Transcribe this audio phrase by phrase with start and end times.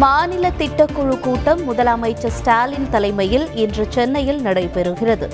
[0.00, 5.26] மாநில திட்டக்குழு கூட்டம் முதலமைச்சர் ஸ்டாலின் தலைமையில் இன்று சென்னையில் நடைபெறுகிறது.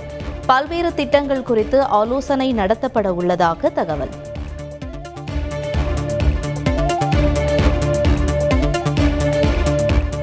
[0.46, 4.14] பல்வேறு திட்டங்கள் குறித்து ஆலோசனை நடத்தப்பட உள்ளதாக தகவல்.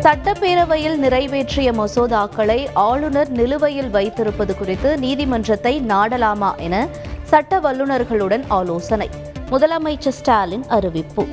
[0.04, 6.88] சட்டப்பேரவையில் நிறைவேற்றிய மசோதாக்களை ஆளுநர் நிலுவையில் வைத்திருப்பது குறித்து நீதிமன்றத்தை நாடலாமா என
[7.24, 9.10] சட்ட வல்லுநர்களுடன் ஆலோசனை.
[9.52, 11.26] முதலமைச்சர் ஸ்டாலின் அறிவிப்பு.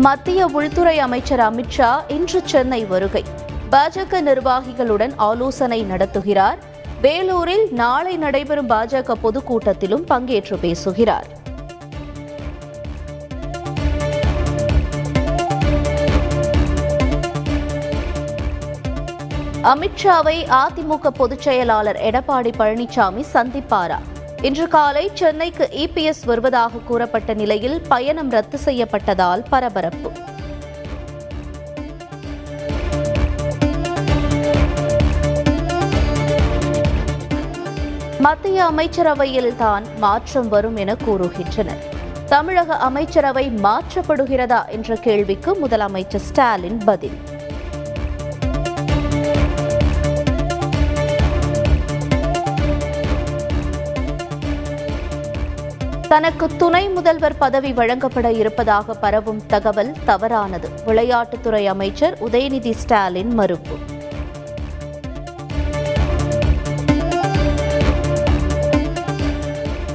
[0.00, 3.24] மத்திய உள்துறை அமைச்சர் அமித்ஷா இன்று சென்னை வருகை.
[3.70, 6.58] பாஜக நிர்வாகிகளுடன் ஆலோசனை நடத்துகிறார்.
[7.00, 11.26] வேலூரில் நாளை நடைபெறும் பாஜக பொதுக்கூட்டத்திலும் பங்கேற்று பேசுகிறார்.
[19.62, 23.98] அமித்ஷாவை அதிமுக பொதுச் செயலாளர் எடப்பாடி பழனிசாமி சந்திப்பாரா?
[24.42, 30.10] இன்று காலை சென்னைக்கு இபிஎஸ் வருவதாக கூறப்பட்ட நிலையில் பயணம் ரத்து செய்யப்பட்டதால் பரபரப்பு.
[38.20, 41.82] மத்திய அமைச்சரவையில் தான் மாற்றம் வரும் என கூறுகின்றனர்.
[42.28, 47.38] தமிழக அமைச்சரவை மாற்றப்படுகிறதா என்ற கேள்விக்கு முதலமைச்சர் ஸ்டாலின் பதில்.
[56.10, 60.68] தனக்கு துணை முதல்வர் பதவி வழங்கப்பட இருப்பதாக பரவும் தகவல் தவறானது.
[60.86, 63.76] விளையாட்டுத்துறை அமைச்சர் உதயநிதி ஸ்டாலின் மறுப்பு.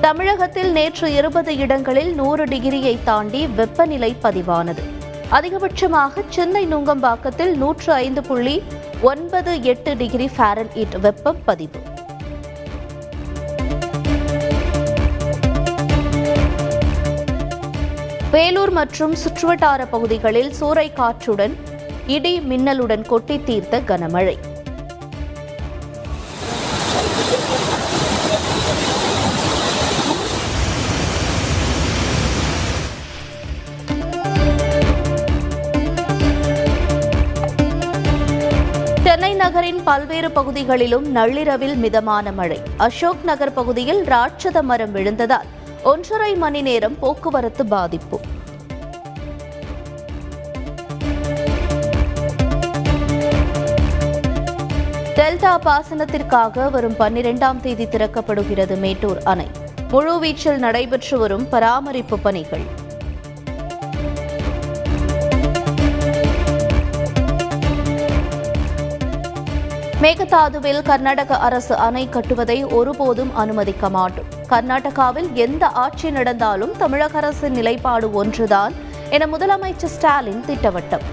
[0.02, 4.84] தமிழகத்தில் நேற்று இருபது இடங்களில் நூறு டிகிரியை தாண்டி வெப்பநிலை பதிவானது.
[5.32, 8.64] அதிகபட்சமாக சென்னை நுங்கம்பாக்கத்தில் நூற்று ஐந்து புள்ளி
[9.02, 11.94] ஒன்பது எட்டு டிகிரி ஃபாரன்ஹீட் வெப்பம் பதிவு.
[18.36, 21.54] வேலூர் மற்றும் சுற்றுவட்டார பகுதிகளில் சூறை காற்றுடன்
[22.06, 24.36] இடி மின்னலுடன் கொட்டி தீர்த்த கனமழை.
[39.04, 42.62] சென்னை நகரின் பல்வேறு பகுதிகளிலும் நள்ளிரவில் மிதமான மழை.
[42.78, 45.52] அசோக் நகர் பகுதியில் ராட்சத மரம் விழுந்ததால்
[45.92, 48.20] ஒன்றரை மணி நேரம் போக்குவரத்து பாதிப்பு.
[55.16, 59.48] டெல்டா பாசனத்திற்காக வரும் பன்னிரெண்டாம் தேதி திறக்கப்படுகிறது மேட்டூர் அணை.
[59.92, 62.66] முழுவீச்சில் நடைபெற்று வரும் பராமரிப்பு பணிகள்.
[70.02, 74.35] மேகதாதுவில் கர்நாடக அரசு அணை கட்டுவதை ஒருபோதும் அனுமதிக்க மாட்டோம்.
[74.50, 78.74] கர்நாடகாவில் எந்த ஆட்சி நடந்தாலும் தமிழக அரசின் நிலைப்பாடு ஒன்றுதான்
[79.10, 81.06] என முதலமைச்சர் ஸ்டாலின் திட்டவட்டம்.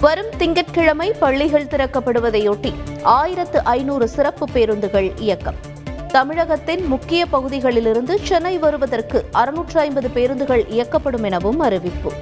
[0.00, 2.72] வரும் திங்கட்கிழமை பள்ளிகள் திறக்கப்படுவதையொட்டி
[3.02, 5.60] ஆயிரத்து ஐநூறு சிறப்பு பேருந்துகள் இயக்கம்.
[6.08, 12.12] தமிழகத்தின் முக்கிய பகுதிகளிலிருந்து சென்னை வருவதற்கு அறுநூற்று ஐம்பது பேருந்துகள் இயக்கப்படும் எனவும் அறிவிப்பு.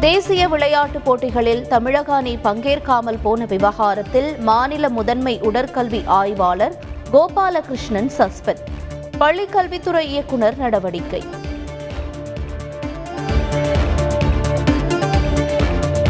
[0.00, 6.74] தேசிய விளையாட்டுப் போட்டிகளில் தமிழக அணி பங்கேற்காமல் போன விவகாரத்தில் மாநில முதன்மை உடற்கல்வி ஆய்வாளர்
[7.12, 8.64] கோபாலகிருஷ்ணன் சஸ்பெண்ட்.
[9.18, 11.24] பள்ளிக்கல்வித்துறை இயக்குநர் நடவடிக்கை.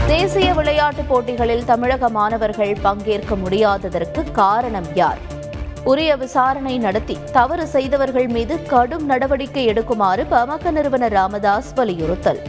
[0.06, 5.18] தேசிய விளையாட்டுப் போட்டிகளில் தமிழக மாணவர்கள் பங்கேற்க முடியாததற்கு காரணம் யார்?
[5.84, 12.40] உரிய விசாரணை நடத்தி தவறு செய்தவர்கள் மீது கடும் நடவடிக்கை எடுக்குமாறு பாமக நிறுவனர் ராமதாஸ் வலியுறுத்தல்.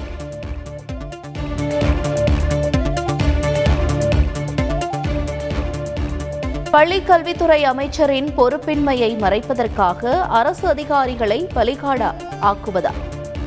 [6.71, 12.91] பள்ளிக் கல்வித்துறை அமைச்சரின் பொறுப்பின்மையை மறைப்பதற்காக அரசு அதிகாரிகளை பலிகாடா ஆக்குவதா?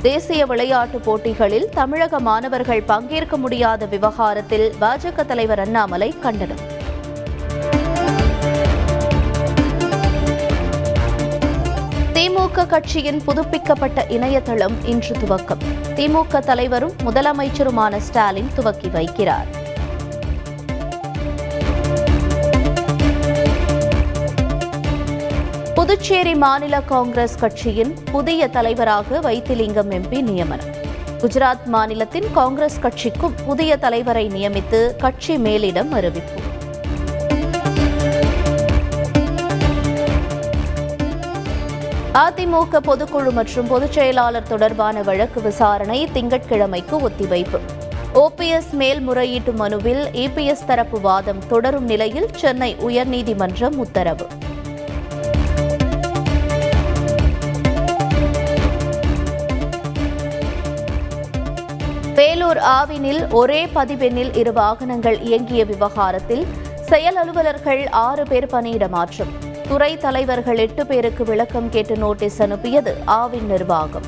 [0.02, 6.56] தேசிய விளையாட்டுப் போட்டிகளில் தமிழக மாணவர்கள் பங்கேற்க முடியாத விவகாரத்தில் பாஜக தலைவர் அண்ணாமலை கண்டனம்.
[12.12, 15.64] திமுக கட்சியின் புதுப்பிக்கப்பட்ட இணையதளம் இன்று துவக்கம்.
[15.94, 19.62] திமுக தலைவரும் முதலமைச்சருமான ஸ்டாலின் துவக்கி வைக்கிறார்.
[25.84, 30.66] புதுச்சேரி மாநில காங்கிரஸ் கட்சியின் புதிய தலைவராக வைத்திலிங்கம் எம்பி நியமனம்.
[31.18, 36.40] குஜராத் மாநிலத்தின் காங்கிரஸ் கட்சிக்கும் புதிய தலைவரை நியமித்து கட்சி மேலிடம் அறிவிப்பு.
[42.14, 47.60] அதிமுக பொதுக்குழு மற்றும் பொதுச் செயலாளர் தொடர்பான வழக்கு விசாரணை திங்கட்கிழமைக்கு ஒத்திவைப்பு.
[48.14, 54.26] ஓபிஎஸ் மேல்முறையீட்டு மனுவில் இபிஎஸ் தரப்பு வாதம் தொடரும் நிலையில் சென்னை உயர்நீதிமன்றம் உத்தரவு.
[62.54, 66.46] வேலூர் ஆவினில் ஒரே பதிவெண்ணில் இரு வாகனங்கள் இயங்கிய விவகாரத்தில்
[66.80, 69.32] செயல் அலுவலர்கள் ஆறு பேர் பணியிட மாற்றம்.
[69.68, 74.06] துறை தலைவர்கள் எட்டு பேருக்கு விளக்கம் கேட்டு நோட்டீஸ் அனுப்பியது ஆவின் நிர்வாகம்.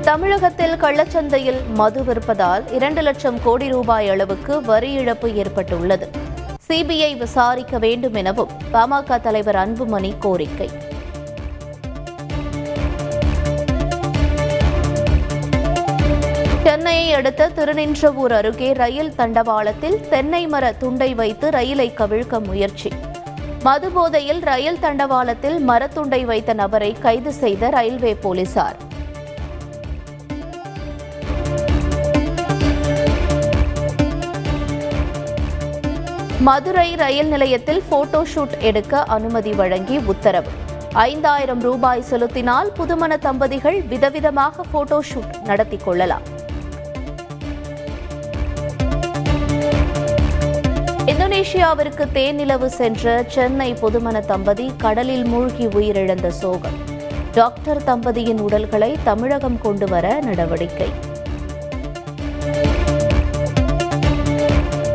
[0.00, 6.08] தமிழகத்தில் கள்ளச்சந்தையில் மது விற்பதால் இரண்டு லட்சம் கோடி ரூபாய் அளவுக்கு வரி இழப்பு ஏற்பட்டுள்ளது.
[6.68, 10.92] சிபிஐ விசாரிக்க வேண்டும் எனவும் பாமக தலைவர் அன்புமணி கோரிக்கை.
[17.14, 22.90] அடுத்த திருநின்றவூர் அருகே ரயில் தண்டவாளத்தில் தென்னை மர துண்டை வைத்து ரயிலை கவிழ்க்க முயற்சி.
[23.62, 28.76] மதுபோதையில் ரயில் தண்டவாளத்தில் மரத்துண்டை வைத்த நபரை கைது செய்த ரயில்வே போலீசார்.
[36.40, 40.50] மதுரை ரயில் நிலையத்தில் போட்டோ ஷூட் எடுக்க அனுமதி வழங்கி உத்தரவு.
[40.92, 46.33] ஐந்தாயிரம் ரூபாய் செலுத்தினால் புதுமண தம்பதிகள் விதவிதமாக போட்டோ ஷூட் நடத்தி கொள்ளலாம்.
[51.44, 56.76] மலேசியாவிற்கு தேனிலவு சென்ற சென்னை புதுமண தம்பதி கடலில் மூழ்கி உயிரிழந்த சோகம்.
[57.32, 60.88] டாக்டர் தம்பதியின் உடல்களை தமிழகம் கொண்டு வர நடவடிக்கை.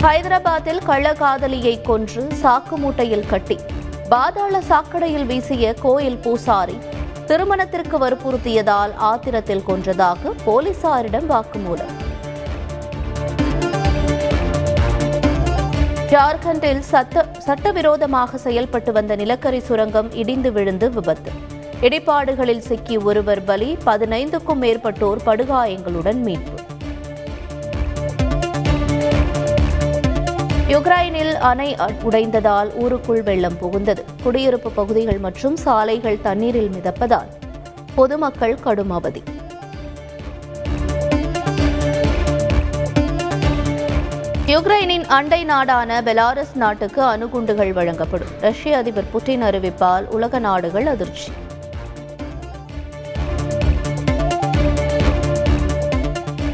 [0.03, 3.59] ஹைதராபாத்தில் கள்ளக்காதலியை கொன்று சாக்கு மூட்டையில் கட்டி.
[4.09, 6.77] பாதாள சாக்கடையில் வீசிய கோயில் பூசாரி
[7.25, 11.98] திருமணத்திற்கு வற்புறுத்தியதால் ஆத்திரத்தில் கொன்றதாக போலீசாரிடம் வாக்குமூலம்.
[16.11, 21.31] ஜார்க்கண்டில் சட்ட சட்டவிரோதமாக செயல்பட்டு வந்த நிலக்கரி சுரங்கம் இடிந்து விழுந்து விபத்து.
[21.81, 26.55] இடிபாடுகளில் சிக்கி ஒருவர் பலி பதினைந்துக்கும் மேற்பட்டோர் படுகாயங்களுடன் மீட்பு.
[30.67, 34.03] யுக்ரைனில் அணை உடைந்ததால் ஊருக்குள் வெள்ளம் புகுந்தது.
[34.23, 37.29] குடியிருப்பு பகுதிகள் மற்றும் சாலைகள் தண்ணீரில் மிதப்பதால்
[37.95, 39.23] பொதுமக்கள் கடும் அவதி.
[44.49, 48.27] யுக்ரைனின் அண்டை நாடான பெலாரஸ் நாட்டுக்கு அணுகுண்டுகள் வழங்கப்படும்.
[48.41, 51.31] ரஷ்ய அதிபர் புட்டின் அறிவிப்பால் உலக நாடுகள் அதிர்ச்சி.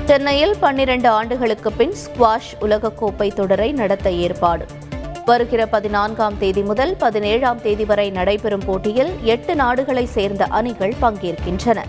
[0.05, 4.65] சென்னையில் பன்னிரண்டு ஆண்டுகளுக்கு பின் ஸ்குவாஷ் உலகக்கோப்பை தொடரை நடத்த ஏற்பாடு.
[5.25, 11.81] வருகிற பதினான்காம் தேதி முதல் பதினேழாம் தேதி வரை நடைபெறும் போட்டியில் எட்டு நாடுகளைச் சேர்ந்த அணிகள் பங்கேற்கின்றன.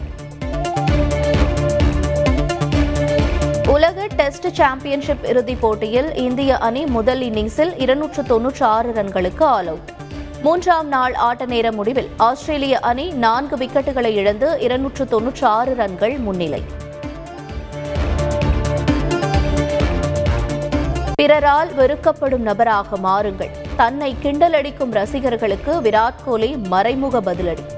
[3.66, 9.90] உலக டெஸ்ட் சாம்பியன்ஷிப் இறுதிப் போட்டியில் இந்திய அணி முதல் இன்னிங்ஸில் இருநூற்று தொன்னூற்று ஆறு ரன்களுக்கு ஆல் அவுட்
[10.42, 16.62] மூன்றாம் நாள் ஆட்ட நேர முடிவில் ஆஸ்திரேலிய அணி நான்கு விக்கெட்டுகளை இழந்து இருநூற்று தொன்னூற்று ஆறு ரன்கள் முன்னிலை.
[21.14, 23.50] பிறரால் வெறுக்கப்படும் நபராக மாறுங்கள்.
[23.76, 27.75] தன்னை கிண்டலடிக்கும் ரசிகர்களுக்கு விராட் கோலி மறைமுக பதிலடி.